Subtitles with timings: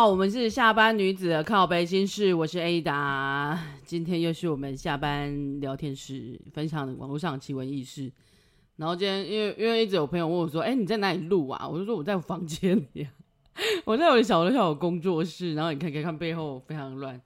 [0.00, 8.10] 好，我们是下班女子的靠北心事，我是 Ada，今天又是我们下班聊天室，分享的网络上奇闻异事。
[8.76, 11.68] 然后今天因为因为一直有朋友问我说，哎，你在哪里录啊？
[11.68, 13.06] 我就说我在我房间里，
[13.84, 15.52] 我在我的小的小工作室。
[15.52, 17.20] 然后你看，可以看背后非常乱。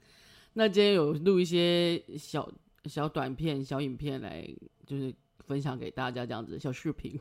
[0.55, 2.51] 那今天有录一些小
[2.87, 4.45] 小短片、小影片来，
[4.85, 5.15] 就是
[5.47, 7.21] 分享给大家这样子小视频，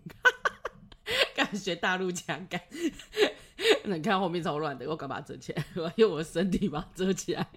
[1.38, 2.60] 感觉大陆腔感。
[3.86, 7.48] 那你看后面超乱的，我赶把它遮起来， 我用我的身体把它遮起来。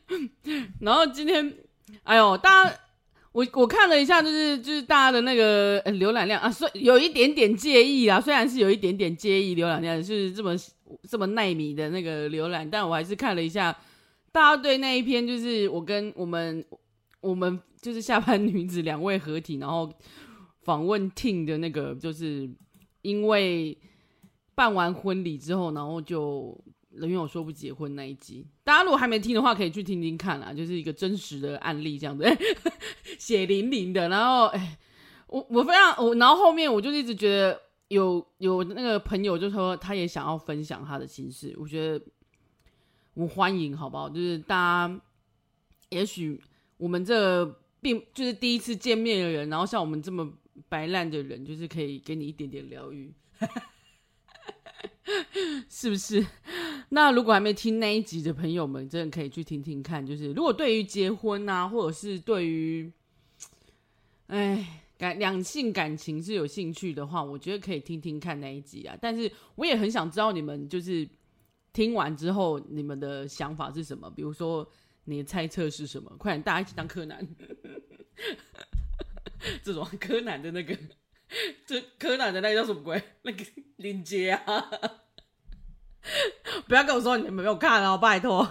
[0.80, 1.54] 然后今天，
[2.02, 2.74] 哎呦，大家，
[3.32, 10.54] 我我看了一下，就是就是大家的那个浏览量啊，虽有一点点介意啊，虽然是有一点点介意浏览量，是这么
[11.08, 13.74] 这么奈米的那个浏览，但我还是看了一下，
[14.30, 16.62] 大家对那一篇就是我跟我们
[17.22, 19.90] 我们就是下班女子两位合体，然后
[20.62, 22.50] 访问 Ting 的那个，就是
[23.00, 23.78] 因为。
[24.62, 26.56] 办完婚礼之后，然后就
[26.90, 32.24] 人缘有说不结婚那一集，大家如果还没听的话，可以去听听看啦，就是一个真实的案例这样子，
[33.18, 34.08] 血淋淋的。
[34.08, 34.78] 然后，哎，
[35.26, 42.00] 我我非常我，然后后面我就一直觉得有有那个朋友就说他也想要分享他的心事，我觉得
[43.14, 44.08] 我欢迎，好不好？
[44.08, 45.00] 就是大家，
[45.88, 46.40] 也许
[46.76, 47.44] 我们这
[47.80, 50.32] 并就是第一次见面的人，然后像我们这么
[50.68, 53.12] 白烂的人，就是可以给你一点点疗愈。
[55.68, 56.24] 是不是？
[56.90, 60.06] 那如果还没听那一集的朋友们，真的可以去听听看。
[60.06, 62.92] 就是如果对于结婚啊，或者是对于，
[64.28, 68.96] 哎，感两性感情是有兴趣的话，我觉得可以听听看那一集啊。
[69.00, 71.08] 但是我也很想知道你们就是
[71.72, 74.08] 听完之后你们的想法是什么？
[74.10, 74.68] 比如说
[75.04, 76.14] 你的猜测是什么？
[76.18, 77.26] 快点，大家一起当柯南，
[79.64, 80.78] 这种柯南的那个。
[81.64, 83.02] 这柯南的那个叫什么鬼？
[83.22, 83.42] 那个
[83.82, 84.70] 林杰啊！
[86.66, 88.48] 不要跟我说你们没有看哦，拜托。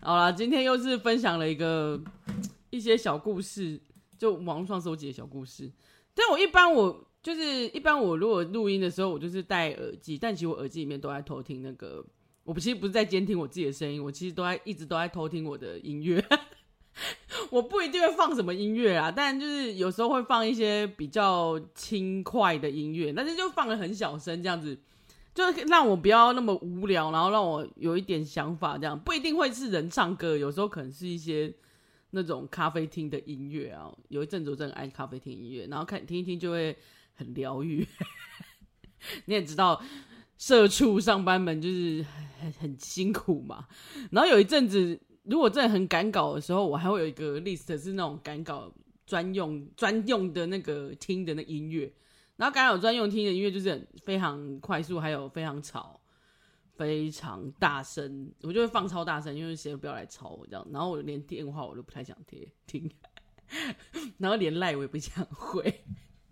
[0.00, 1.98] 好了，今天又是分享了一个
[2.70, 3.80] 一些小故事，
[4.18, 5.70] 就网络上收集的小故事。
[6.14, 12.04] 但我一般我就是一般我如果录音的时候，我就是戴耳机，但其实我耳机里面都在偷听那个，
[12.42, 16.22] 我其实不是在监听我自己的声音，我其实都在一直都在偷听我的音乐。
[17.50, 24.78] 我不一定会放什么音乐啊，但就是有时候会放一些比较轻快的音乐，但是就放得很小声，这样子，
[25.34, 31.52] 就是让我不要那么无聊，然后让我有一点想法，这样不一定会是人唱歌，有时候可能是一些
[32.10, 33.92] 那种咖啡厅的音乐啊。
[34.08, 36.76] 有一阵子我真的爱咖啡厅音乐，然后看听一听就会
[37.14, 37.84] 很疗愈。
[39.26, 39.82] 你也知道，
[40.38, 42.06] 社畜上班们就是
[42.40, 43.66] 很很辛苦嘛，
[44.12, 45.00] 然后有一阵子。
[45.24, 48.72] 如果真的很赶稿的时候，我还会有一个 list 是那种赶稿
[49.06, 51.92] 专用专用的那个听的那音乐，
[52.36, 56.00] 然后赶稿专用听的音乐就是很非常快速，还有非常吵、
[56.76, 60.66] 非常大声，我就会放超大声，因为谁不要来吵我这样。
[60.70, 62.90] 然后我连电话我都不太想贴听，
[64.18, 65.84] 然后连赖我也不想回，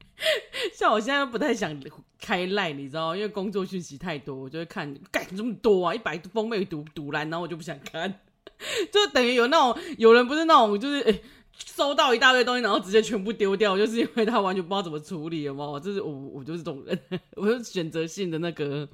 [0.74, 1.78] 像我现在不太想
[2.18, 8.20] 开赖，你知道，因为工作讯息太多，我就会看，干这么多啊，一百封被读读烂，然后我就不想看。
[8.92, 11.20] 就等于有那种有人不是那种就是哎、
[11.54, 15.78] 收到一大堆东西然后直接全部丢掉，就是因为他完全不知道怎么处理了嘛。
[15.78, 16.98] 就是我我就是这种人，
[17.36, 18.88] 我就选择性的那个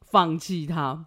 [0.00, 1.06] 放弃它。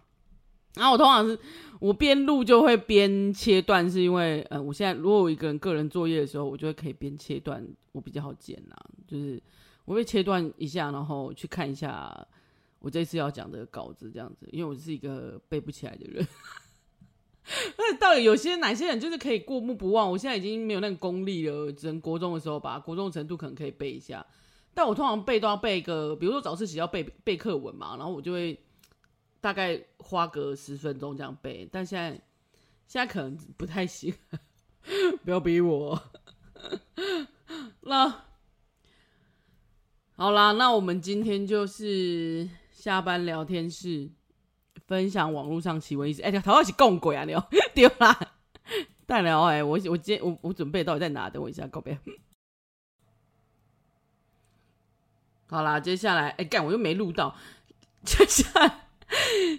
[0.74, 1.38] 然后我通常是
[1.80, 8.76] 我边录就会边切断，是因为呃我现在如果我一个人个人作业的时候，我就会可以边切断，我比较好剪呐。
[9.06, 9.42] 就是
[9.86, 12.14] 我会切断一下，然后去看一下
[12.78, 16.26] 我这次要讲的稿子这样子，因为我是一个背不起来的人。
[17.78, 20.10] 那到底有些哪些人就是可以过目不忘？
[20.10, 24.26] 我现在已经没有那个功力了，只能国中的时候吧，国中的程度可能可以背一下。
[24.74, 28.58] 但我通常背都要背一个，比如说早自习要背背课文嘛，然后我就会
[29.40, 31.68] 大概花个十分钟这样背。
[31.70, 32.10] 但现在
[32.88, 34.12] 现在可能不太行，
[35.24, 36.02] 不要逼我。
[37.82, 38.22] 那
[40.16, 44.10] 好啦，那我们今天就是下班聊天室。
[44.86, 47.44] 分享网络上奇闻异事，哎、欸，头号是共鬼啊，你哦
[47.74, 48.16] 丢啦！
[49.04, 51.28] 大聊哎，我我今天我我准备到底在哪？
[51.28, 51.98] 等我一下，告别。
[55.48, 57.34] 好啦，接下来哎干、我又没录到。
[58.04, 58.80] 接下来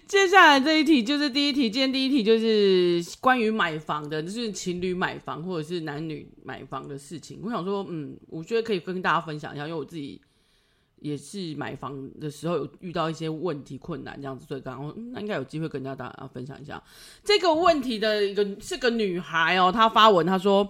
[0.08, 7.42] 接下来这一题就是第一题，今天第一题就是关于买房的，就是情侣买房或者是男女买房的事情。
[7.44, 10.22] 我想说，嗯，我觉得可以跟大家分享一下，因为我自己。
[11.00, 16.82] 也是买房的时候有遇到一些问题困难这样子，所以刚刚那应该有机会跟大家分享一下
[17.24, 20.68] 这个问题的一个是个女孩哦，她发文她说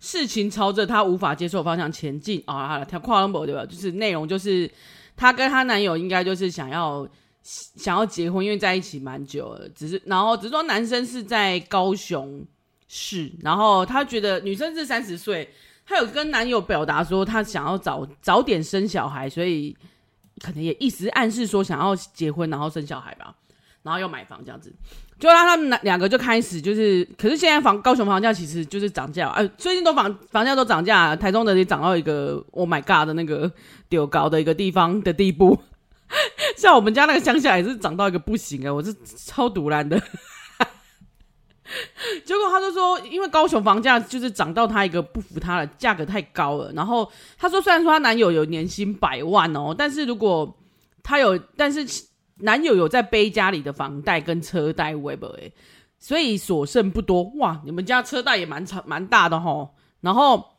[0.00, 3.64] 事情朝着她无法接受方向前进啊，她跨栏博对吧？
[3.64, 4.70] 就是内容就是
[5.16, 7.08] 她跟她男友应该就是想要
[7.42, 12.44] 想要结婚，因为在一起蛮久了，只是然后只是说男生是在高雄
[12.88, 15.48] 市，然后她觉得女生是三十岁，
[15.88, 19.74] 他有跟男友表达说他想要早早点生小孩，所以
[20.44, 23.34] 可能也一直暗示说想要结婚，然后生小孩吧，
[23.82, 24.70] 然后要买房这样子，
[25.18, 33.50] 就让他们两个就开始就是，可是现在房高雄房价其实就是涨价，哎，最近都房房价都涨价，台中的也涨到一个 Oh my God 的那个
[33.88, 35.58] 丢高的一个地方的地步。
[36.56, 39.98] 像我们家那个乡下也是涨到一个不行啊，我是超赌烂的。
[42.24, 46.72] 结果他就说，因为高雄房价就是涨到他一个不服他的价格太高了。
[46.72, 50.56] 然后他说，虽然说他男友有年薪百万哦，但是如果
[51.02, 51.86] 他有，但是
[52.36, 55.52] 男友有在背家里的房贷跟车贷，Web 哎，
[55.98, 57.24] 所以所剩不多。
[57.36, 59.68] 哇，你们家车贷也蛮长蛮大的齁。
[60.00, 60.56] 然后，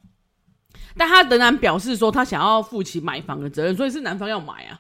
[0.97, 4.79] 但他仍然表示说，他想要负起买房的责任，所以是男方要买啊。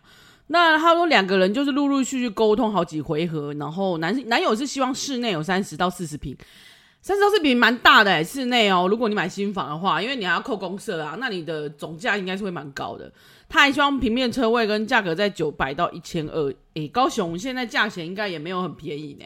[0.51, 6.35] 那他说两个人就是陆陆续续沟通好几回合，然后男男友是希望室内有三十到四十平，
[7.03, 13.11] 三十到四十平蛮大的，室内哦，如果你买新房的话，因为你还要扣公设啊，那你的总价应该是会蛮高的。
[13.47, 19.25] 他还希望平面车位跟价格在九百到一千二，哎，高雄现在价钱应该也没有很便宜呢。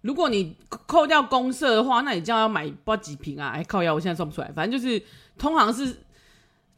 [0.00, 0.56] 如果你
[0.86, 3.50] 扣掉公设的话，那你这样要买不几坪啊？
[3.54, 5.02] 哎，靠腰，我现在算不出来，反正就是
[5.36, 5.94] 通常是。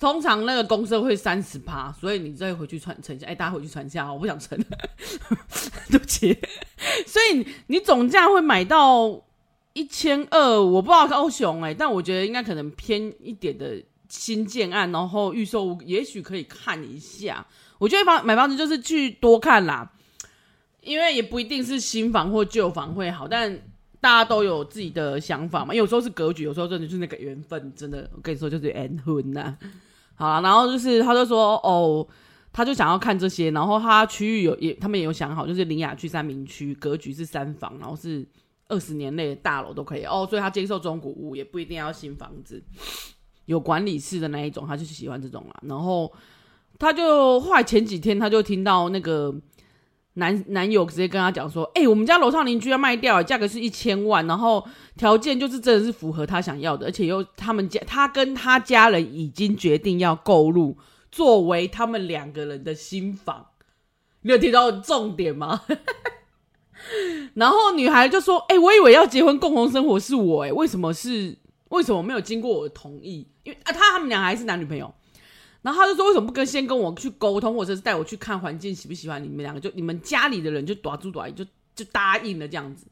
[0.05, 3.27] 通常那个公社会三十趴，所以你再回去传承一下。
[3.27, 4.55] 哎、大家回去传一下，我不想承，
[5.89, 6.39] 对不起。
[7.07, 9.19] 所以你总价会买到
[9.73, 17.47] 一千二，我不知道高雄哎、但我觉得应该可能偏一点的新建案，然后预售也许可以看一下。
[17.79, 19.91] 我觉得房买房子就是去多看啦，
[20.83, 23.59] 因为也不一定是新房或旧房会好，但
[24.03, 25.75] 大家都有自己的想法嘛。
[25.75, 29.57] 有时候是格局，有时候真的就是那个缘分，真的我跟你说就是缘分呐。
[30.15, 32.07] 好了，然后就是他就说哦，
[32.53, 38.27] 他就想要看这些，然后他区域有也，他们也有想好，就是林雅区三明区格局是三房，然后是
[38.69, 42.63] 二十年内的大楼都可以哦，所以他接受中古屋，也不一定要新房子，
[43.47, 45.55] 有管理室的那一种，他就是喜欢这种啦。
[45.63, 46.13] 然后
[46.79, 49.35] 他就后来前几天他就听到那个。
[50.15, 54.65] 男男友直接跟他讲说：“哎、我们家楼上邻居要卖掉，价格是一千万，然后
[54.97, 60.79] 条件就是真的是符合他想要的，而且又他们家他跟他家人已经决定要购入，
[61.11, 63.47] 作为他们两个人的新房。
[64.23, 65.63] 你有听到重点吗？”
[67.35, 71.37] 然后女孩就说：“哎、我以为要结婚共同生活是我、欸，哎，为什么是
[71.71, 73.27] 为什么没有经过我的同意？
[73.43, 74.95] 因为啊，他他们俩还是男女朋友。”
[75.65, 79.25] 然后他就说：“为什么不跟先跟我去沟通，或者是带我去看环境，喜不喜欢？
[79.25, 81.43] 你们两个就你们家里的人就打住打就
[81.75, 82.87] 就答应了这样子。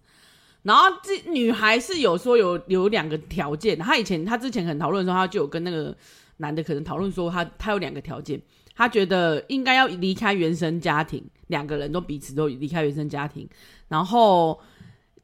[0.62, 5.94] 然后这女孩是有说有有两个条件，她以前她之前很讨论的时候，她就有跟那个
[6.38, 8.40] 男的可能讨论说，他他有两个条件，
[8.74, 13.46] 她觉得应该要离开原生家庭，两个人都彼此都离开原生家庭，
[13.88, 14.58] 然后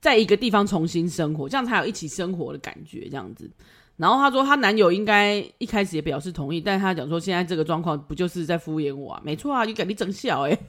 [0.03, 3.51] 在一个地方重新生活，这样才有一起生活的感觉，这样子。”
[3.99, 9.21] 然后她说，她男友应该一开始也表示同意，但她讲说，现在这个状况不就是在敷衍我啊？
[9.23, 10.59] 没错啊，你赶紧整笑哎！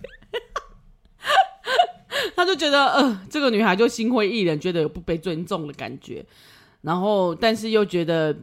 [2.35, 6.25] 他就觉得，呃，这个女孩就心灰意冷，觉得有不被尊重的感觉。
[6.81, 8.35] 然后，但是又觉得，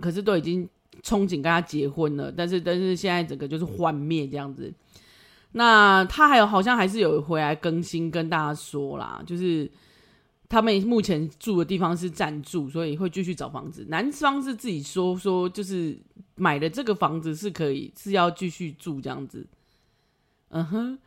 [0.00, 0.68] 可是都已经
[1.02, 4.72] 憧憬跟他结婚了，但是，但是现在整个就是幻灭这样子。
[5.52, 9.70] 那他还有好像还是有回来更新跟大家说啦，就是。
[10.48, 13.84] 他们目前住的地方是暂住，所以会继续找房子。
[13.88, 15.98] 男方是自己说说，就是
[16.36, 19.46] 买的这个房子是可以是要继续住这样子。
[20.50, 20.98] 嗯哼，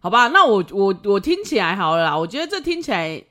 [0.00, 2.18] 好吧，那我我我听起来好了啦。
[2.18, 3.24] 我觉得这听起来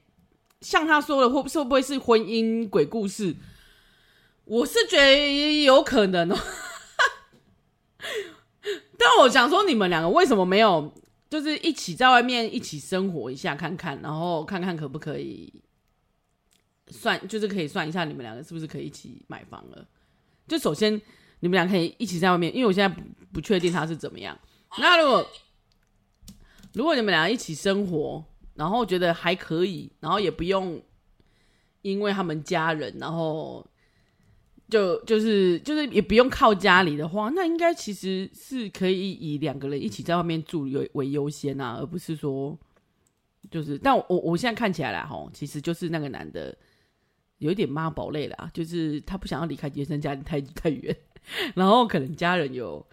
[0.61, 3.35] 像他说的，会会不会是婚姻鬼故事？
[4.45, 6.37] 我是觉得有可能哦。
[8.97, 10.91] 但我想说，你们两个为什么没有？
[11.31, 15.63] 就是一起在外面一起生活一下看看，然后看看可不可以
[16.89, 19.87] 算，就是可以算一下你们两个是不是可以一起买房了。
[20.45, 20.93] 就首先
[21.39, 24.37] 你们俩可以一起在外面，因为我现在不不确定他是怎么样。
[24.77, 25.27] 那如果
[26.73, 28.21] 如果你们俩一起生活，
[28.55, 30.81] 然后觉得还可以，然后也不用
[31.81, 33.65] 因为他们家人，然后。
[34.71, 42.57] 就就是就是也不用靠家里的话，那应该其实是可以以两个人一起在外面住为为优先啊，而不是说
[43.51, 43.77] 就是。
[43.77, 46.57] 但我我现在看起来啦，吼，其实就是那个男的
[47.39, 50.95] 有一点妈宝类啦，就是他不想要离开原生家庭太太远，
[51.53, 52.85] 然后可能家人有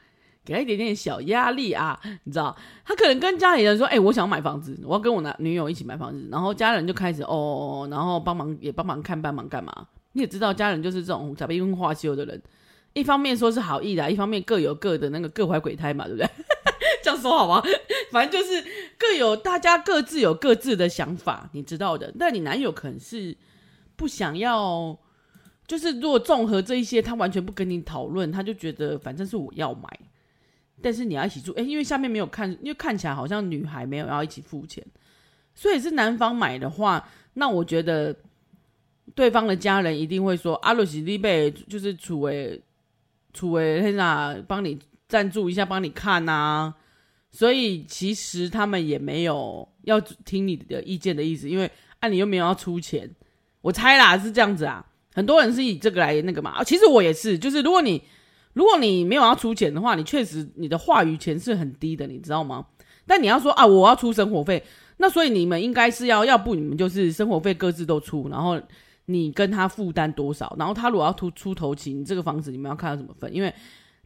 [0.44, 9.86] 给他一点点小压力啊，你知道，他可能跟家里人说，哎、我想要买房子，我要跟我男女友一起买房子，然后家人就开始哦，然后帮忙也帮忙看，帮忙干嘛？
[10.12, 12.42] 你也知道，家人就是这种假悲欢化修的人。
[12.94, 16.28] 一方面说是好意的，一方面各有各的那个各怀鬼胎嘛，对不对？
[17.02, 17.62] 这样说好吗？
[18.10, 18.64] 反正就是
[18.98, 22.12] 各有大家各自有各自的想法，你知道的。
[22.18, 23.36] 但你男友可能是
[23.94, 24.98] 不想要，
[25.66, 29.88] 就是如果综合这一些，他完全不跟你讨论，他就觉得反正是我要买，
[30.82, 31.52] 但是你要一起住。
[31.52, 34.84] 哎，因为下面没有看，因为看起来好像女孩没有要一起付钱，
[35.54, 38.16] 所以是男方买的话，那我觉得
[39.14, 42.60] 对方的家人一定会说：“阿鲁西利贝就是楚为
[43.32, 46.74] 楚为黑娜帮你。”赞助一下，帮你看呐、啊，
[47.32, 53.10] 所以其实他们也没有要听你的意见的意思，因为啊，你又没有要出钱，
[53.62, 54.84] 我猜啦是这样子啊，
[55.14, 58.02] 很多人是以这个来那个嘛，其实我也是，就是如果你
[58.52, 62.66] 如果你没有要出钱的话，你确实你的话语权是很低的，你知道吗？
[63.06, 64.62] 但你要说啊，我要出生活费，
[64.98, 68.60] 那所以你们应该是要，要不你们就是生活费各自都出，然后
[69.08, 73.52] 你跟他负担多少，然后他如果要出出头期，你这个房子你们要看他怎么分，因为。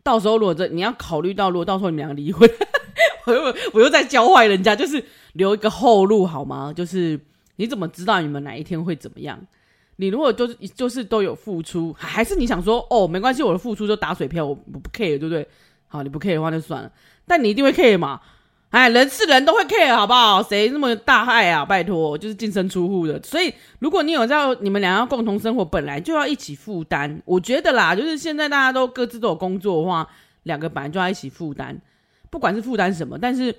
[0.04, 2.50] 到时候如果这你要考虑到，如果到时候你们两个离婚，
[3.24, 5.00] 我又我又在教坏人家，就是
[5.34, 6.72] 留一个后路好吗？
[6.74, 7.16] 就是
[7.54, 9.38] 你怎么知道你们哪一天会怎么样？
[9.94, 15.46] 你如果就是就是都有付出，还是你想说哦没关系，我的付出就打水漂，我不 care 对不对？
[15.86, 16.90] 好，你不 care 的话就算了，
[17.24, 18.20] 但你一定会 care 嘛。
[18.72, 20.42] 哎，人是人都会 care，好不好？
[20.42, 21.62] 谁那么大害啊？
[21.62, 23.22] 拜托，就是净身出户的。
[23.22, 27.20] 所以，如果你有在你们俩要共同生活，本来就要一起负担。
[27.26, 30.08] 我觉得啦，就是现在大家都各自都有工作的话，
[30.44, 31.78] 两个本来就要一起负担，
[32.30, 33.18] 不管是负担什么。
[33.18, 33.54] 但是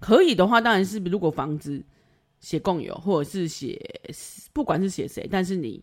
[0.00, 1.82] 可以的话，当然是如果房子
[2.38, 3.80] 写共有，或者是写
[4.52, 5.82] 不管是写谁，但是你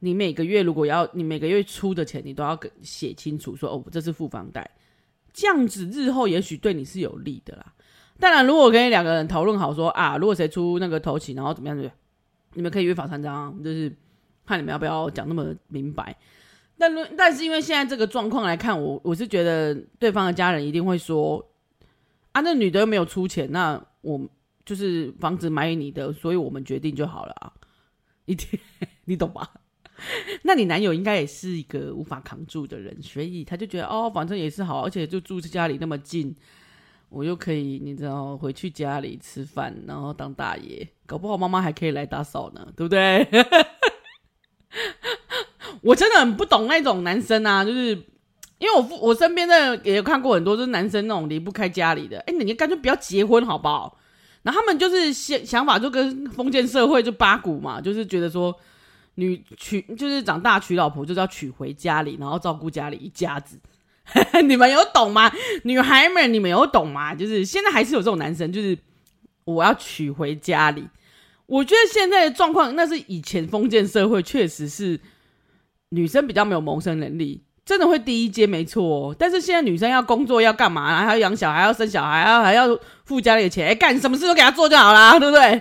[0.00, 4.68] 你每个月如果要你每个月出的钱，你都要写清楚，说哦，这是付房贷，
[5.32, 7.74] 这样子日后也许对你是有利的啦。
[8.20, 11.90] 当然，如果跟你两个人讨论好说啊，如果谁出那个头起，然后怎么样子，
[12.54, 13.94] 你们可以约法三章，就是
[14.44, 16.16] 看你们要不要讲那么明白。
[16.76, 21.44] 但但是因为现在这个状况来看，我我是觉得对方的家人一定会说
[22.32, 24.20] 啊，那女的又没有出钱，那我
[24.64, 27.52] 就是房子买给你的，所以我们决定就好了啊。
[28.24, 28.58] 一定，
[29.04, 29.48] 你懂吧？
[30.42, 36.34] 那你男友应该也是一个无法扛住的人，所以他就觉得哦，反正也是好，而且就住家里那么近。
[37.10, 43.26] 我又可以，你知道，回去家里吃饭，然后当大爷，搞不好妈妈还可以来打扫呢，对不对？
[45.80, 47.90] 我真的很不懂那种男生啊，就是
[48.58, 53.98] 因为我我身边的也有看过很多，就是男生那种离不开家里的，哎，你干脆不要结婚好不好？
[54.42, 58.54] 然后他们就是想想法就跟封建社会就八股嘛，就是觉得说
[59.14, 63.58] 女娶就是长大娶老婆就是要娶回家里，然后照顾家里一家子。
[64.44, 65.30] 你们有懂吗？
[65.64, 67.14] 女孩们，你们有懂吗？
[67.14, 68.76] 就是现在还是有这种男生，就是
[69.44, 70.84] 我要娶回家里。
[71.46, 74.98] 我觉得现在的状况，那是以前封建社会确实是
[75.90, 79.14] 女生比较没有谋生能力，真的会第一阶没错。
[79.18, 81.04] 但是现在女生要工作要干嘛？
[81.04, 85.60] 还要养小孩，要生小孩，还要还要付家里的钱，干什么事都给他做就好啦， 对不对？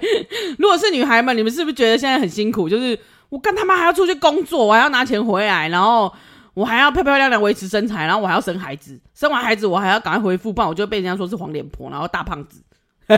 [0.57, 2.67] 如果是女孩们，你们是不是觉得现在很辛苦？
[2.67, 2.97] 就是
[3.29, 6.13] 我干他妈还要出去工作，我还要拿钱回来，然后。
[6.57, 12.63] 我还要漂漂亮亮维持身材，然后我还要生孩子，生完孩子我还要赶快恢复，不然我就被人家说是黄脸婆，然后大胖子，
[13.05, 13.17] 对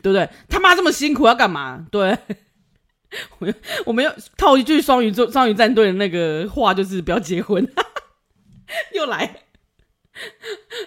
[0.00, 0.28] 不对？
[0.48, 1.84] 他妈这么辛苦要干嘛？
[1.90, 2.16] 对，
[3.40, 3.52] 我
[3.86, 7.68] 我们要套一句双鱼座双鱼战队的那个话，就是不要结婚，
[8.94, 9.40] 又来，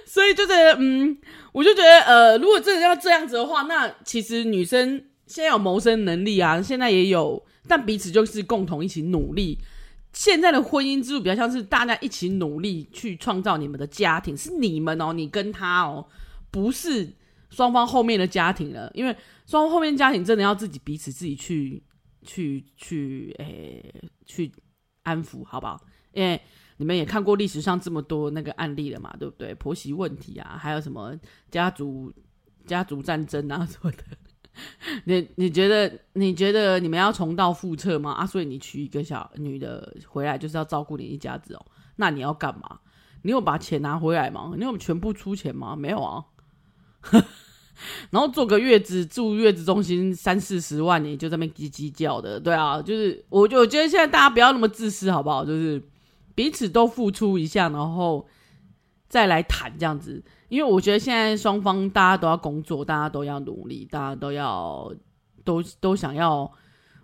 [0.06, 1.18] 所以就是嗯，
[1.52, 9.60] 我就觉得呃，如果真的要这样子的话，那其实女生现在有谋生能力啊，现在也有，但彼此就是共同一起努力。
[10.16, 16.08] 现在的婚姻制度比较像是大家一起努力去创造你们的家庭，是你们哦，你跟他哦，
[16.50, 17.14] 不是
[17.50, 18.90] 双方后面的家庭了。
[18.94, 19.14] 因为
[19.46, 21.84] 双方后面家庭真的要自己彼此自己去
[22.24, 23.94] 去去诶、
[24.26, 24.50] 去
[25.04, 25.80] 安抚，好不好？
[26.14, 26.40] 因为
[26.78, 29.54] 你们也看过历史上这么多那个案例了嘛，对不对？
[29.56, 31.14] 婆媳问题啊，还有什么
[31.52, 32.14] 家族
[32.66, 34.04] 家族战争啊什么的。
[35.06, 38.12] 你你觉得你觉得你们要重蹈覆辙吗？
[38.12, 41.66] 啊，所以你娶一个小女的回来就是要照顾你一家子哦。
[41.98, 42.80] 那你要干嘛？
[43.24, 44.54] 你有把钱拿回来吗？
[44.58, 45.76] 你有全部出钱吗？
[45.76, 46.24] 没有啊。
[48.10, 55.44] 然后坐个月子住月子中心三四十万，你就在那边叽叽叫的，对啊，就是我我觉得现在大家不要那么自私，好不好？
[55.44, 55.84] 就是
[56.34, 58.26] 彼此都付出一下，然后
[59.16, 60.22] 再来谈这样子。
[60.50, 64.94] 因为我觉得现在双方大家都要工作，大家都要努力，大家都要
[65.46, 66.52] 都都想要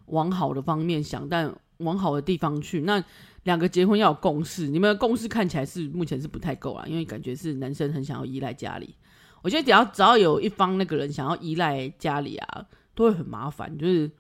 [0.07, 2.81] 往好的方面想，但往好的地方去。
[2.81, 3.01] 那
[3.43, 8.93] 两个结婚要有共识，你们的共识看起来是目前是不太够啦，因为感觉是男生很想要依赖家里。
[9.41, 14.11] 我觉得只要只要有一方那个人想要依赖家里啊，都会很麻烦，就是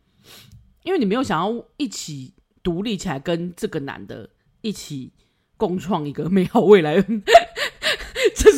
[0.83, 2.33] 因为你没有想要一起
[2.63, 4.29] 独立起来，跟这个男的
[4.61, 5.11] 一起
[5.57, 6.95] 共创一个美好未来。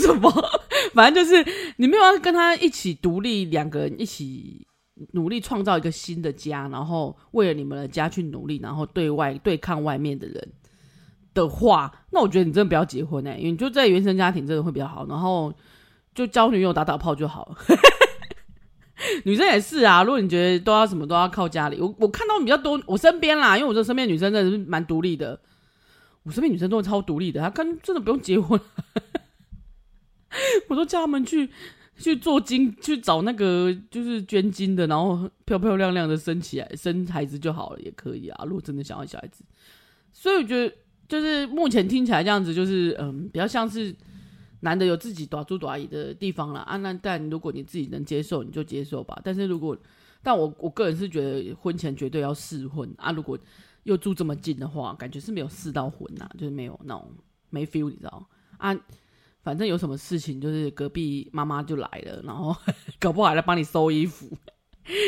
[0.06, 0.32] 什么？
[0.94, 1.46] 反正就是
[1.78, 4.66] 你没有要跟他一起独立，两个人一起
[5.14, 10.48] 努力创造一个新的家，然后为了你们的家去努力，然后对外对抗外面的人
[11.34, 15.54] 的话，那我觉得你真的不要结婚哎、因为就在原生家庭真的会比较好，然后
[16.14, 17.58] 就交女友打打炮就好了。
[19.26, 25.38] 女生也是啊，如果你觉得都要什么都要靠家里，我我看到比较多，我身边啦，因为我这身边女生真的是蛮独立的，
[26.24, 28.60] 我身边女生都是超独立的，她跟真的不用结婚，
[30.68, 31.50] 我都叫他们去
[31.98, 38.46] 去做精，去找那个就是捐精的，然后漂漂亮亮的生起来生孩子就好了，也可以啊。
[38.46, 39.44] 如果真的想要小孩子，
[40.12, 40.76] 所以我觉得
[41.08, 43.96] 就是目前听起来这样子，就是嗯，比较像是。
[44.66, 49.20] 男的有自己大主大意的地方了啊，那但如果你自己能接受，你就接受吧。
[49.22, 49.78] 但是如果，
[50.22, 53.12] 但我我个人是觉得婚前绝对要试婚啊。
[53.12, 53.38] 如果
[53.84, 57.12] 又住这么近的话，感觉是没有试到婚呐，就是没有那种
[57.50, 58.26] 没 feel，你知道
[58.58, 58.74] 啊？
[59.44, 62.56] 反正有什么事情，就是隔壁妈妈就来了，然后
[63.00, 64.30] 搞不好还来帮你收衣服。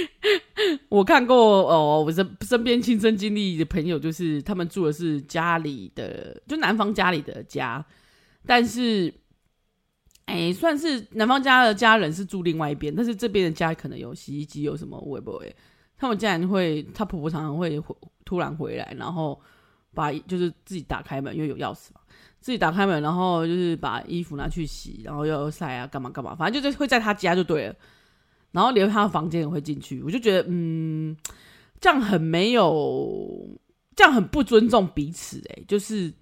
[0.90, 1.36] 我看过
[1.68, 7.86] 哦，我身身边亲身经历的朋友，就是他们住的是家里的，就男方家里的家，
[8.46, 9.14] 但是。
[10.28, 15.56] 哎，算是男方家的家人是住另外一边，但是这边的家可能有洗衣机，有什么会不会？
[15.96, 17.80] 他们竟然会，他婆婆常常会
[18.26, 19.40] 突然回来，然后
[19.94, 22.02] 把就是自己打开门，因为有钥匙嘛，
[22.46, 27.76] 自己打开门，然后就是把衣服拿去洗，然后又晒啊，干嘛干嘛，反正就是会在他家就对了。
[28.52, 31.18] 然后连他的房间也会进去，我就觉得嗯，
[31.82, 33.50] 这样很没有，
[33.96, 36.14] 这样很不尊重彼此，欸，哎，就是。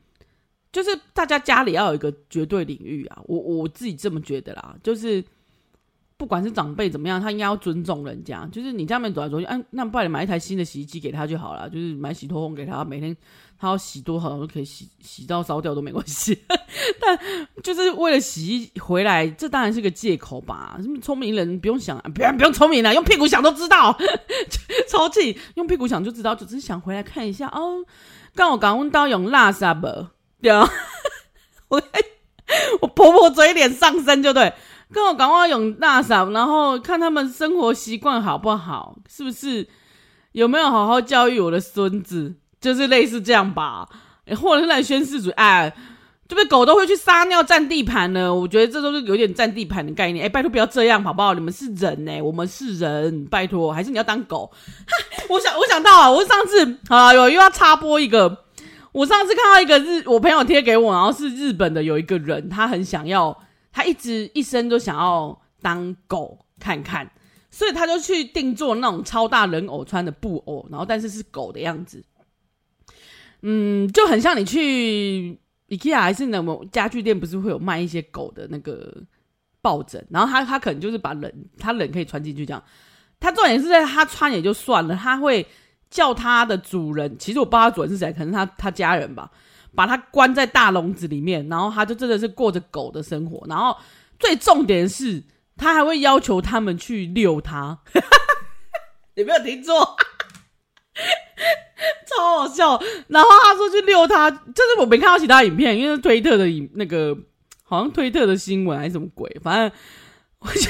[0.71, 4.75] 就是大家家里要有一个绝对领域啊，我我自己这么觉得啦。
[4.81, 5.23] 就是
[6.17, 8.48] 不管是长辈怎么样，他应该要尊重人家。
[8.51, 11.69] 就是你家里面走来走去，哎、啊，那不然你买一台新的洗衣机给他就好了。
[11.69, 13.15] 就是买洗脱烘给他，每天
[13.58, 16.38] 他要洗多少都可以洗，洗到烧掉都没关系。
[17.02, 17.19] 但
[17.63, 20.78] 就是为了洗衣回来，这当然是个借口吧。
[20.82, 23.97] 什么聪明人不用想，不用不用聪明了，用屁股想都知道。
[24.88, 27.84] 超气，用屁股想就知道，就只是想回来看一下哦。
[28.36, 30.08] 刚我刚问到用垃圾不？
[30.41, 30.67] 对啊，
[31.69, 31.82] 我
[32.82, 34.54] 我婆婆嘴脸上升就对，
[34.93, 39.67] 跟我赶快用大嫂，然后看他们生活习惯好不好，是不是
[40.34, 43.89] 有没有好好教育我的孙子，就是类似这样吧，
[44.39, 45.75] 或者是来宣示主，哎，
[46.27, 51.34] 这边狗都会去撒尿占地盘呢，我觉得这都是有点占地盘的概念，哎，拜托不要这样好不好？
[51.34, 54.51] 你们是人呢，我们是人，拜托，还是你要当狗？
[55.29, 58.43] 我想我想到啊，我上次啊有又要插播一个。
[58.93, 63.36] 我上次看到一个日，我朋友贴给我，然后是日本的有一个人，他很想要，
[63.73, 67.12] 他一直一生都想要当狗看看，
[67.51, 72.01] 所以他就去定做那种超大人偶穿的布偶，然后但是是狗的样子，
[73.41, 78.95] 嗯，就很像你去 IKEA 还是那种家具店，不是会有卖一些狗的那个
[79.62, 82.63] 抱枕，然后他他可能就是把人他人可以穿进去这样，
[83.19, 85.45] 他重点是在他穿也就算了，他会。
[85.93, 89.29] 叫他的主人，其实我不知道他主人是谁，可能他他家人吧，
[89.75, 93.45] 把他关在大笼子里面，然后他就真的是过着狗的生活。
[93.47, 93.75] 然后
[94.19, 95.23] 最重点是，
[95.57, 97.79] 他还会要求他们去遛他。
[99.15, 99.95] 有没有听错？
[102.07, 102.81] 超好笑。
[103.07, 107.17] 然后他说去遛他，就是我没看到其他影片，因为是推特的影那个，
[107.63, 109.71] 好像推特的新闻还是什么鬼，反正
[110.39, 110.62] 我我看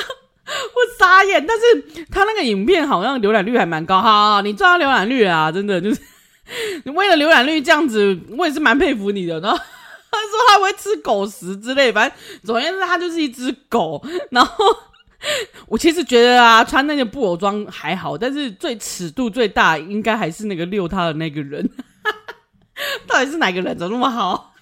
[0.00, 0.14] 到。
[0.46, 6.00] 我傻眼，但是他那个影片好像浏览率还蛮高，哈，你赚到浏览率啊，真的就是
[6.84, 9.40] 你为了浏览率这样子，我也是蛮佩服你的。
[9.40, 9.56] 然后
[10.10, 14.04] 他说他会吃狗食之类，反正总而言之，他就是一只狗。
[14.30, 14.64] 然后
[15.66, 21.68] 我其实觉得啊，穿那个布偶装还好，但是最尺度最大应该还是那个遛他的那个人，
[23.06, 24.52] 到底是哪个人怎么那么好？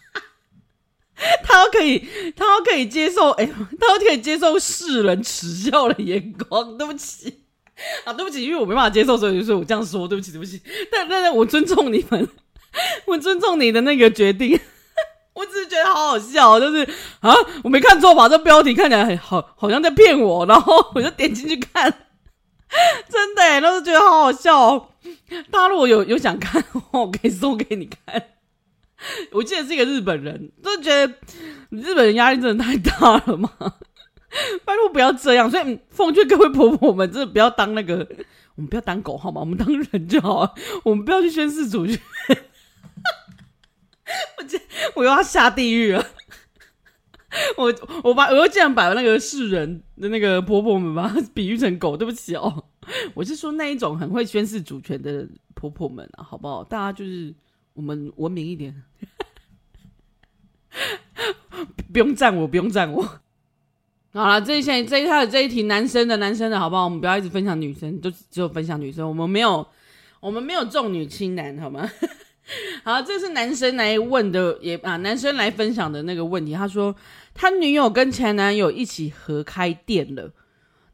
[1.44, 1.98] 他都可以，
[2.34, 6.76] 他都可以接受，哎、欸，他都可以接受世人耻笑的眼光。
[6.76, 7.41] 对不起
[8.04, 10.60] 啊，对不起，因为我没办法接受，所以就说我这样说，对不起，对不起。
[10.90, 12.28] 但但是，我尊重你们，
[13.06, 14.58] 我尊重你的那个决定。
[15.34, 16.86] 我只是觉得好好笑，就是
[17.20, 18.28] 啊，我没看错吧？
[18.28, 21.90] 这标题看起来很好，好像在骗我，然后我就点进去看，
[23.08, 24.90] 真的，都是觉得好好笑。
[25.50, 28.22] 大家如果有有想看，我可以送给你看。
[29.32, 31.12] 我记得是一个日本人，就觉得
[31.70, 33.50] 日本人压力真的太大了嘛，
[34.64, 35.50] 拜托不要这样。
[35.50, 38.06] 所以奉劝各位婆婆们，真的不要当那个，
[38.54, 39.40] 我们不要当狗好吗？
[39.40, 41.98] 我们当人就好， 我们不要去宣示主权。
[44.38, 44.60] 我今
[44.94, 46.06] 我又要下地狱了。
[47.56, 52.64] 我我把我又竟然把那个世人的那个婆婆们把它比喻成狗，对不起哦。
[53.14, 56.62] 我是说那一种很会宣示主权的婆婆们啊，好不好？
[56.64, 57.34] 大家就是。
[57.74, 58.82] 我们文明一点，
[61.90, 63.20] 不用赞我，不用赞我。
[64.14, 66.84] 好了，这一现这一套这一题男生的男生的好不好？
[66.84, 69.08] 我们不要一直分享女生，就只有分享女生。
[69.08, 69.66] 我们没有，
[70.20, 71.88] 我们没有重女轻男，好吗？
[72.84, 76.52] 好，这是男生来问的，也啊，男生来分享的那个问题。
[76.52, 76.94] 他说
[77.32, 80.30] 他女友跟前男友一起合开店了。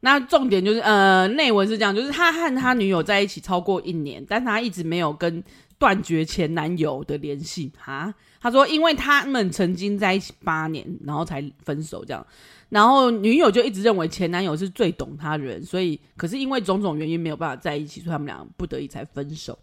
[0.00, 5.42] 那重点就是，呃，内文是这样，就是他和他女友在一起超过一年，但他一直没有跟
[5.76, 7.72] 断绝前男友的联系。
[7.76, 12.24] 哈，他说，因为他们曾经在一起八年，然后才分手这样。
[12.68, 19.58] 然后女友就一直认为前男友是最懂她的人，所以可是因为种种原因没有办法在一起，所以他们俩不得已才分手。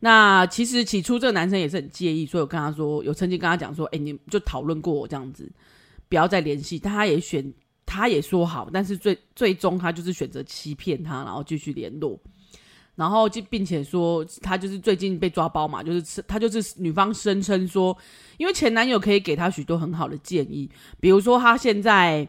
[0.00, 5.50] 那其实起初这个男生也是很介意，所以我跟他说，有曾经跟他讲说，哎，你就讨论过我这样子，
[6.08, 6.78] 不要再联系。
[6.78, 7.52] 但他也选。
[7.86, 12.18] 他也说好，但是最最终他就是选择欺骗他，然后继续联络，
[12.96, 17.96] 然后就并且说他就是最近被抓包嘛，就是他就是女方声称说，
[18.36, 22.26] 因为前男友可以给他许多很好的建议，比如说他现在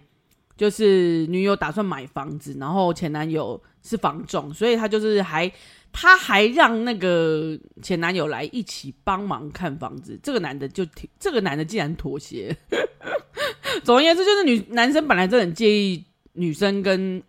[0.58, 5.52] 就是女友打算买房子，然后前男友是房仲，所以他就是还
[5.92, 12.56] 他还让那个前男友来一起帮忙看房子，这个男的就挺这个男的竟然妥协。
[13.84, 17.22] 总而言之，就是女男生本来就很介意女生跟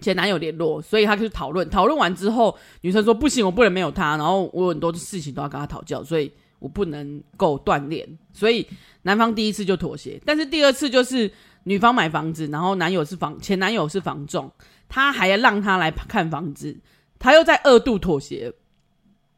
[0.00, 1.68] 前男友联络，所以他就讨论。
[1.70, 4.16] 讨论完之后，女生说不行，我不能没有他。
[4.16, 8.06] 然后我有很多事情都要跟他讨教，所以我不能够锻炼。
[8.32, 8.66] 所以
[9.02, 11.30] 男方第一次就妥协，但是第二次就是
[11.64, 14.50] 女方买房子，然后男友是房前男友是房仲，
[14.88, 16.76] 他还要让他来看房子，
[17.18, 18.52] 他又在二度妥协。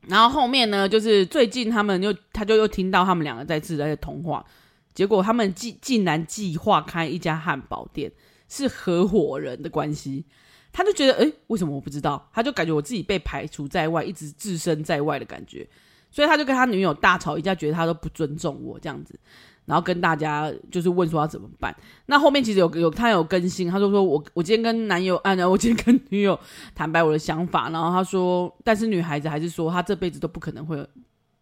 [0.08, 4.44] 然后后面呢，就是最近他们又他就又听到他们两个再次在通话。
[4.92, 8.10] 结果他们竟竟然计划开一家汉堡店，
[8.48, 10.24] 是合伙人的关系。
[10.72, 12.28] 他就觉得，诶，为什么我不知道？
[12.32, 15.68] 他就感觉我自己被排除在外，一直置身在外的感觉。
[16.10, 19.18] 所以他就跟他女友大吵一架，觉得他都不尊重我这样子。
[19.66, 21.74] 然后跟大家就是问说要怎么办。
[22.06, 26.38] 那后面其实有有他有更新，他就说我我今天跟男友，啊，我今天跟女友
[26.74, 27.70] 坦白我的想法。
[27.70, 30.88] 然后他说，但是女孩子还是说，她这辈子都不可能会，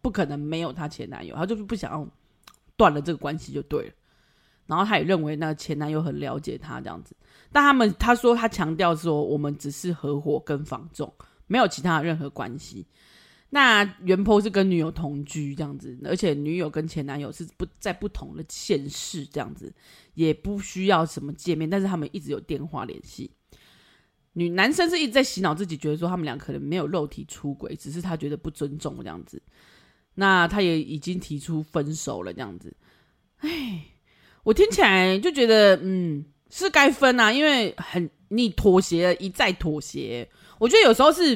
[0.01, 2.07] 不可能没有她前男友，她就是不想要。
[2.77, 3.93] 断了这个关系就对了，
[4.65, 7.13] 然后他也认为那个前男友很了解他这样子，
[7.51, 11.11] 但他们他说他强调说我们只是合伙跟房仲，
[11.47, 12.85] 没有其他任何关系。
[13.49, 19.73] 那原坡是跟女友同居这样子，而且女友跟前男友是不在不同的县市这样子，
[20.13, 23.31] 也不需要什么见面，但是他们一直有电话联系。
[24.33, 29.41] 女男生是一直在洗脑自己，觉得说他们俩可能没有肉体出轨，只是他觉得不尊重这样子。
[30.13, 32.75] 那他也已经提出分手了，这样子，
[33.37, 33.83] 哎，
[34.43, 41.35] 我听起来就觉得，嗯，是该分啊，因为很你妥协了，一再妥协，我觉得有时候是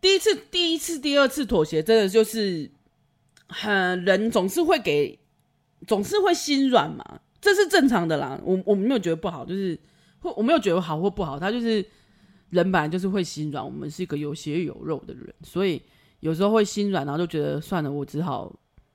[0.00, 2.70] 第一次、第一次、第二次妥协，真的就是
[3.48, 5.18] 很人总是会给，
[5.86, 8.40] 总是会心软嘛，这是正常的啦。
[8.42, 9.78] 我我没有觉得不好，就是
[10.20, 11.84] 或我没有觉得好或不好，他就是
[12.50, 15.80] 人本来就是会心软，我们是一个有血有肉的人，所以。
[16.20, 18.50] 有时候会心软，然后就觉得算了，我只好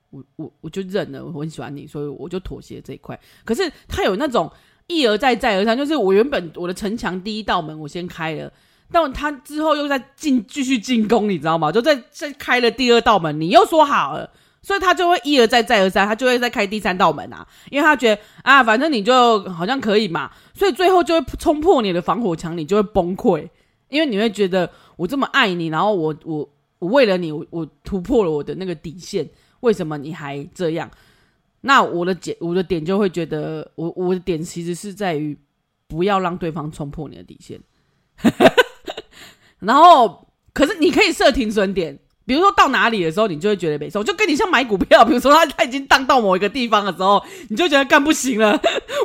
[0.09, 1.23] 我我我就认了。
[1.23, 3.17] 我很喜欢你，所以我就妥协这一块。
[3.45, 4.51] 可是他有那种
[4.87, 8.51] 一而再再而三，就是我原本我的城墙第一道门我先开了，
[8.91, 11.71] 但他之后又在进继续进攻，你知道吗？
[11.71, 14.29] 就在在开了第二道门，你又说好了，
[14.61, 23.47] 所以他就会一而再再而三，他就会再开第三道门啊，因为他觉得啊，反正你就好像可以嘛，所以最后就会冲破你的防火墙，你就会崩溃，
[23.89, 26.49] 因为你会觉得我这么爱你，然后我我。
[26.81, 30.89] 我为了你，我我突破了我的那个底线，为什么你还这样？
[31.61, 35.37] 那我的点，我的点就会觉得，我我的点其实是在于
[35.87, 37.59] 不要让对方冲破你的底线。
[39.59, 41.97] 然后，可是你可以设停损点。
[42.23, 48.57] 比如说到哪里的时候，你就会觉得没错，就跟你像买股票，比如说他他已经荡到某一个地方的时候，你就觉得干不行了，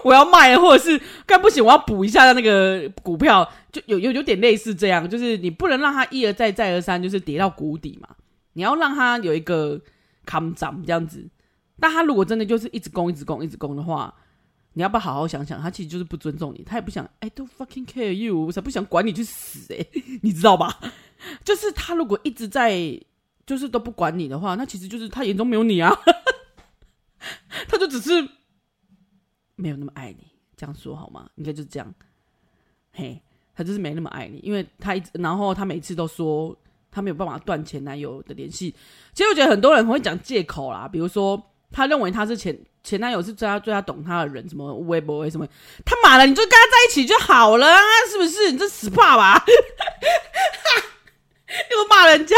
[0.05, 8.09] 我要卖，或者是干不行，我要补一下那个股票，就有有有点类似这样，就是你不能让他一而再再而三就是跌到谷底嘛，
[8.53, 9.81] 你要让他有一个
[10.25, 11.27] 抗涨这样子。
[11.79, 14.15] 但他如果真的就是一直攻一直攻一直攻的话，
[14.73, 19.89] 你要不要好好想想，他其实就是不尊重你，他也不想，I don't fucking care you，我才不想管你去死诶、
[20.23, 20.79] 你知道吧？
[21.45, 23.01] 就是他如果一直在，
[23.47, 25.91] 就是都不管你的话，那其实就是他眼中没有你啊，
[27.69, 28.11] 他就只是
[29.55, 31.29] 没有那么爱你，这样说好吗？
[31.37, 31.95] 应该就是这样。
[32.93, 33.23] 嘿，
[33.55, 36.57] 他就是没那么爱你，因为他一直，然后他每次都说
[36.91, 38.75] 他没有办法断前男友的联系。
[39.15, 45.47] 其实我觉得很多人会讲借口啦，比如说他认为他是前前男友是最他最他懂他的人，什么微博什么，
[45.85, 48.51] 他妈的，你就跟他在一起就好了啊，是不是？
[48.51, 49.45] 你这死爸爸！
[51.71, 52.37] 又骂人家，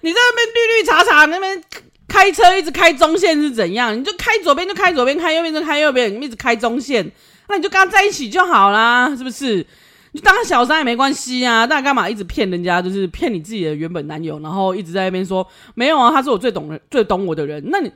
[0.00, 1.62] 你在那边绿绿茶茶那边
[2.06, 3.98] 开车一直开中线是怎样？
[3.98, 7.10] 你就开左边就开左边，开右边就开右边，你一直开中线，
[7.48, 9.66] 那你就跟他在一起就好啦，是不是？
[10.14, 12.80] 你 当小三也没关系啊，那干嘛一直骗人家？
[12.80, 17.60] 就是骗你自己的原本男友，然后一直在那边说没有啊，他是我最懂人、最懂我的人。
[17.66, 17.90] 那你，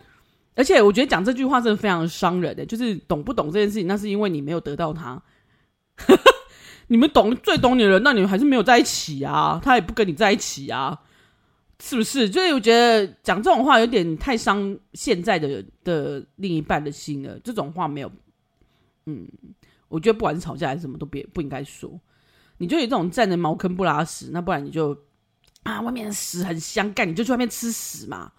[0.56, 5.22] 而且我觉得讲这句话真的非常伤人的，就是懂不懂这件事情，那是因为你没有得到他。
[6.88, 10.98] 你们懂最懂你的人，那你们还是没有在一起啊，他也不跟你在一起啊，
[11.80, 12.26] 是不是？
[12.32, 17.38] 所以我觉得讲这种话有点太伤现在的的另一半的心了。
[17.44, 18.10] 这种话没有，
[19.06, 19.28] 嗯，
[19.88, 22.00] 我觉得不管是吵架还是什么，都别不应该说。
[22.58, 24.96] 你就有这种站着茅坑不拉屎，那不然你就
[25.62, 28.30] 啊，外面的屎很香，干你就去外面吃屎嘛，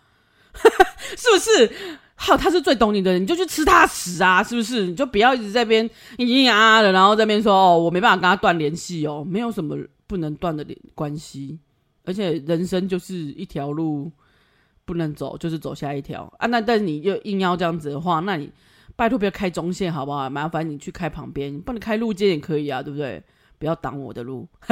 [1.17, 1.97] 是不是？
[2.15, 4.87] 好，他是最懂你的人，你就去吃他屎啊，是不是？
[4.87, 11.57] 你就不要一直在边咿咿啊啊的，然后在边说哦，我没办法跟他断联系哦，没有什么不能断的联关系，
[12.03, 14.11] 而且人生就是一条路，
[14.83, 16.47] 不能走就是走下一条啊。
[16.47, 18.51] 那但是你又硬要这样子的话，那你
[18.97, 20.29] 拜托不要开中线好不好？
[20.29, 23.23] 麻烦你去开旁边，帮你开路肩也可以啊，对不对？
[23.59, 24.47] 不要挡我的路，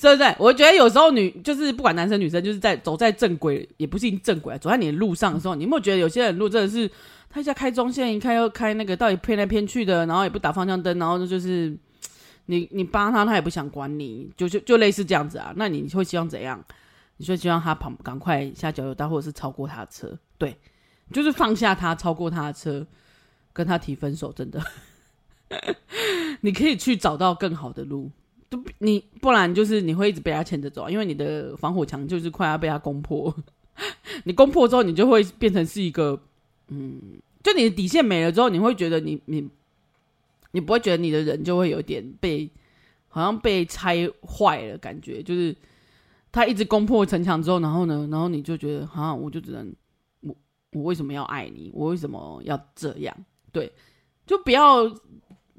[0.00, 0.34] 对不对？
[0.38, 6.90] 我觉得有时候女就是不管男生女生，就是在走在正轨，也不是正轨，啊走在你的路上的时候，你有没有觉得有些人路真的是
[7.28, 11.76] 他一下开中线，一开又开那个，到底偏来偏去的，然后也不打方向灯，然后就是
[12.46, 15.52] 你你帮他，他也不想管你，就就就类似这样子啊？
[15.56, 16.64] 那你会希望怎样？
[17.16, 20.18] 你就希望他跑赶快下脚油道，或者是超过他的车？
[20.38, 20.56] 对，
[21.12, 22.86] 就是放下他，超过他的车，
[23.52, 24.60] 跟他提分手，真的。
[26.44, 28.10] 你可以去找到更好的路，
[28.50, 33.34] 都你不然就是你会一直被他牵着走，因为你的防火墙就是快要被他攻破。
[34.24, 36.20] 你攻破之后，你就会变成是一个，
[36.66, 37.00] 嗯，
[37.44, 39.48] 就你的底线没了之后，你会觉得你你
[40.50, 42.50] 你不会觉得你的人就会有点被
[43.08, 45.56] 好像被拆坏了感觉，就是
[46.32, 49.72] 他一直攻破城墙之后，然后呢，然后你就觉得好像我就只能
[50.20, 50.34] 我
[50.72, 51.70] 我为什么要爱你？
[51.72, 53.16] 我为什么要这样？
[53.52, 53.72] 对，
[54.26, 54.92] 就不要。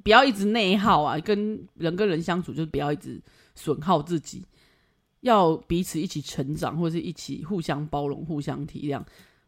[0.03, 3.21] 不要一直内耗啊，跟人跟人相处就是不要一直
[3.55, 4.43] 损耗自己，
[5.21, 9.01] 要彼此一起成长，或者是一起互相包容、互相体谅。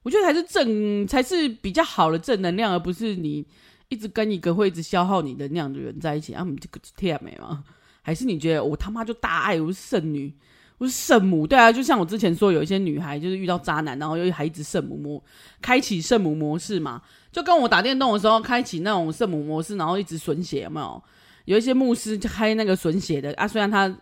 [0.04, 3.46] 我觉得才是正，才是比较好的正能量，而不是你
[3.90, 6.34] 一直跟一个会一直消耗你的那样的人在一起。
[6.34, 7.64] 啊，你这个天美吗？
[8.02, 10.32] 还是你觉得我他妈就大爱，我是圣女，
[10.78, 11.48] 我是圣母？
[11.48, 15.24] 对啊，就像我之前说，有一些女孩就是遇到渣男，然后又还一直圣母模，
[15.60, 17.02] 开启圣母模式嘛。
[17.36, 21.04] 就跟我打电动的时候，开启那种圣母模式，然后一直损血，有没有？
[21.44, 23.94] 有一些牧师就开那个损血的啊，虽然他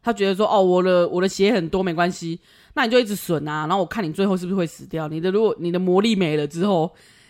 [0.00, 2.38] 他觉得说，哦，我的我的血很多没关系，
[2.74, 5.08] 那你就一直损啊，然后我看你最后是不是会死掉？
[5.08, 6.88] 你的如果你的魔力没了之后，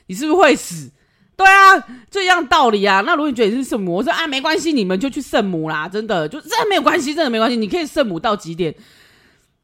[0.08, 0.90] 你是不是会死？
[1.38, 3.00] 对啊，这样道理啊。
[3.06, 8.74] 那如果你觉得你是圣母，我说啊，没关系，你们就去圣母啦，真的就真的没有关系，真的没关系，你可以圣母到极点，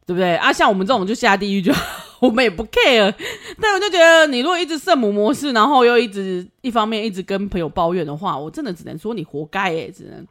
[0.06, 0.36] 对不对？
[0.36, 1.72] 啊，像我们这种就下地狱就。
[2.22, 3.12] 我们也不 care，
[3.60, 10.24] 但我就觉得你如果一直圣母模式，然后又一直一方面一直跟朋友抱怨的话，我真的只能说你活该诶，只能。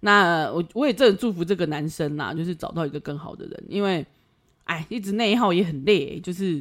[0.00, 4.04] 那我我也真的祝福这个男生呐，就是找到一个更好的人，因为
[4.64, 6.60] 哎，一直内耗也很累，就是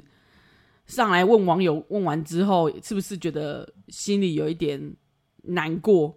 [0.86, 4.80] 上来问网友问完之后，是不是觉得心里有一点
[5.42, 6.16] 难过？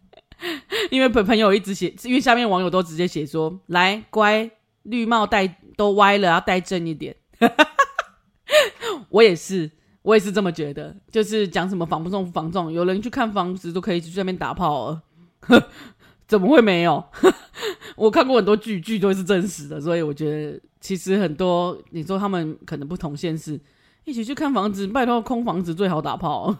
[0.90, 4.50] 因为朋朋友一直写，因为下面网友都直接写说，来乖，
[4.84, 7.16] 绿帽戴都歪了，要戴正一点。
[9.10, 9.70] 我也是，
[10.02, 10.96] 我也是这么觉得。
[11.10, 15.02] 就是讲什么房不中不房仲，有人去看房子都可以去那边打炮了，
[16.26, 17.04] 怎么会没有？
[17.96, 23.60] 我看过很多剧，剧都是真实的，所以我觉得其实很多你说他们可能不同现实
[24.04, 26.56] 一起去看房子，拜托空房子最好打炮，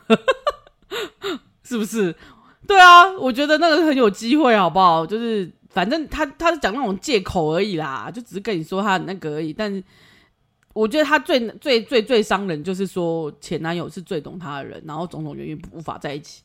[1.63, 2.15] 是不是？
[2.67, 5.07] 对啊，我觉得那个很有机会，好不好？
[5.07, 9.83] 就是反正他他是讲那种借口而已啦，就只是跟你说他那个而已，但是。
[10.73, 16.45] 我觉得他最最最最伤人，就是说前男友是最懂他的人，然后种种原因无法在一起。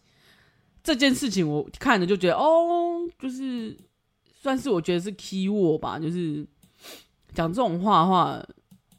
[0.83, 3.77] 这件事情我看着就觉得，哦，就是
[4.41, 6.43] 算是我觉得是 key word 吧，就是
[7.35, 8.43] 讲这种话的话，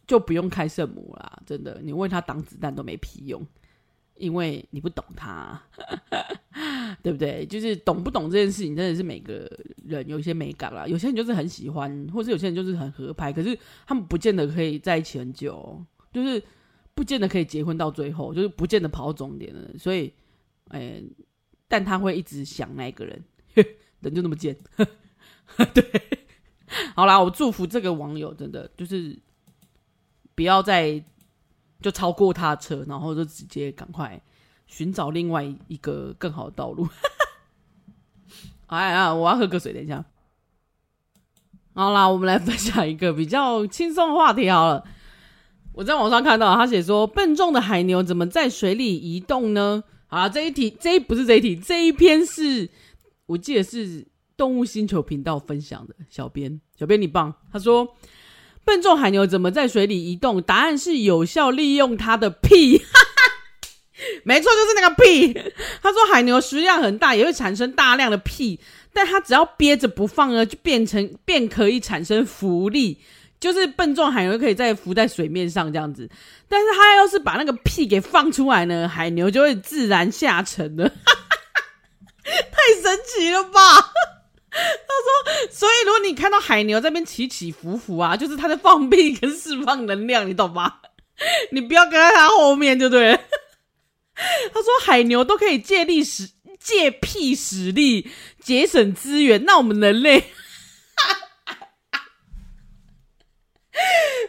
[0.06, 3.44] 就不用开圣母啦，真的，你为他挡子弹都没屁用。
[4.18, 5.60] 因为你不懂他，
[7.02, 7.44] 对不对？
[7.44, 9.46] 就是懂不懂这件事情，真的是每个
[9.86, 10.86] 人有一些美感啦。
[10.86, 16.42] 有些人就是很喜欢，或是有些人就是很合拍，可是他们不见得可以在一起很久，就是
[16.94, 19.78] 不见得可以结婚到最后，就是不见得跑到终点了。
[19.78, 20.12] 所以，
[20.68, 21.02] 哎，
[21.68, 23.24] 但他会一直想那个人，
[24.00, 24.56] 人就那么贱。
[25.74, 26.02] 对，
[26.94, 29.18] 好啦，我祝福这个网友，真的就是
[30.34, 31.02] 不要再。
[31.78, 34.20] 就超过他车，然后就直接赶快
[34.66, 36.88] 寻找另外一个更好的道路。
[38.66, 40.04] 哎呀，我要喝个水，等一下。
[41.74, 44.82] 好啦，我们来分享一个比较轻松的话题好了。
[45.72, 49.84] 我在网上看到他写说，笨重的海牛怎么在水里移动呢？
[50.06, 52.70] 好，这一题，这一不是这一题，这一篇是
[53.26, 55.94] 我记得是动物星球频道分享的。
[56.08, 57.34] 小编，小编你棒。
[57.52, 57.94] 他说，
[58.64, 60.40] 笨重海牛怎么在水里移动？
[60.40, 62.80] 答案是有效利用它的屁。
[64.26, 65.32] 没错，就是那个屁。
[65.80, 68.58] 他说，海牛食量很大，也会产生大量的屁，
[68.92, 73.00] 但它只要憋着不放呢，就变成便可以产生浮力。
[73.38, 76.08] 就是笨重海牛可以再浮在水面上这样子，
[76.48, 80.88] 但是他要是把那个屁给放出来呢，海牛就会自然下沉了，
[82.24, 83.60] 太神奇了吧？
[84.50, 90.72] 他说，所以如果你看到海牛在那边起起伏伏啊，就是他在放屁跟释放能量，你懂吗？
[91.52, 93.20] 你不要跟在他后面就对。
[94.52, 100.32] 他说，海牛都可以借力使借屁使力，节省资源，那我们人类。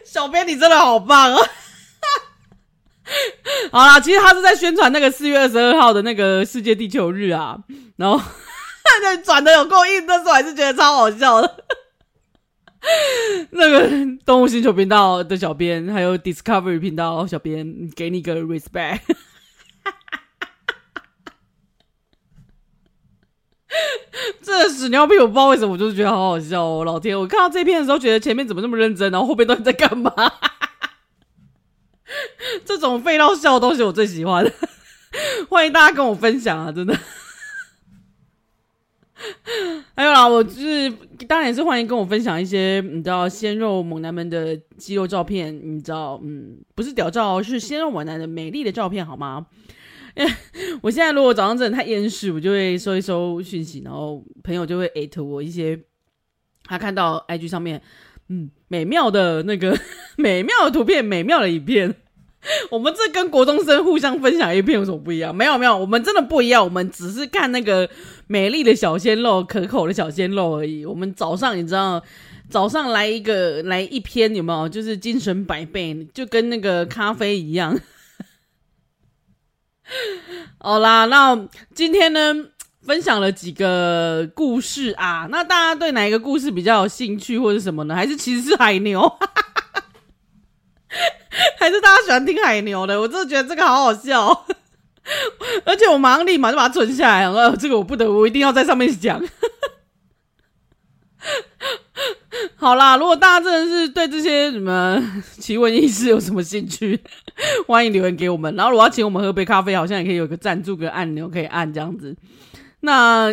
[0.04, 1.42] 小编，你真的好棒啊！
[3.72, 7.58] 好啦，其实他是在宣传那个四月二十二号的那个世界地球日啊，
[7.96, 8.22] 然后
[8.84, 11.64] 他就转的有够硬，但是我还是觉得超好笑的。
[13.50, 13.88] 那个
[14.24, 19.00] 动物星球频道的小编，还有 Discovery 频道小编，给你个 respect。
[24.42, 26.84] 这屎尿屁，我不知道为什么，我就是觉得好好笑哦！
[26.84, 30.12] 老天，我看到这篇的时候，觉得前面怎么那么认真，然后后边到底在干嘛？
[32.64, 34.50] 这种废到笑的东西，我最喜欢。
[35.48, 36.70] 欢迎大家跟我分享啊！
[36.70, 36.96] 真的。
[39.96, 40.88] 还有啦，我就是
[41.26, 49.46] 当然也是欢迎跟我分享一些你知道鲜肉猛男们的肌肉照片，你知道，嗯，不是屌照，是鲜肉猛男的美丽的照片，好吗？
[50.82, 55.78] 我现在如果早上真的太厌世，我就会收一收讯息，然后朋友就会艾特我一些
[56.64, 57.80] 他看到 IG 上面
[58.28, 59.78] 嗯美妙的那个
[60.16, 61.94] 美妙的图片、美妙的影片。
[62.70, 65.34] 我们这跟国中生互相分享一片有什么不一样？
[65.34, 66.62] 没有没有，我们真的不一样。
[66.62, 67.88] 我们只是看那个
[68.28, 70.86] 美丽的小鲜肉、可口的小鲜肉而已。
[70.86, 72.00] 我们早上你知道，
[72.48, 74.68] 早上来一个来一篇有没有？
[74.68, 77.76] 就是精神百倍，就跟那个咖啡一样。
[80.58, 81.38] 好啦，那
[81.74, 82.34] 今天呢，
[82.86, 87.94] 分享了几个故事啊，那大家对哪一个故事比较有兴趣，或者什么呢？
[87.94, 89.00] 还是其实是海牛？
[91.58, 93.00] 还是大家喜欢听海牛的？
[93.00, 94.46] 我真的觉得这个好好笑，
[95.64, 99.22] 而且我马上立马就把它存下来，呃，这个我不得，我一定要在上面讲。
[102.60, 105.00] 好啦，如果大家真的是对这些什么
[105.38, 107.00] 奇闻异事有什么兴趣，
[107.68, 108.52] 欢迎留言给我们。
[108.56, 112.16] 然后如果要请我们喝杯咖啡，好像也可以有个赞助个按钮可以按这样子。
[112.80, 113.32] 那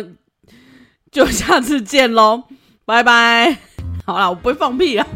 [1.10, 2.44] 就下次见喽，
[2.84, 3.58] 拜拜。
[4.04, 5.06] 好啦，我不会放屁啊。